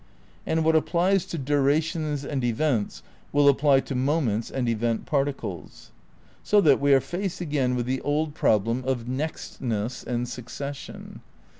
[0.47, 5.91] And what ap plies to durations and events will apply to moments and event particles.
[6.41, 9.69] So that we are faced again with the old problem of 106 THE NEW IDEALISM
[9.69, 11.21] ni "nextness" and succession.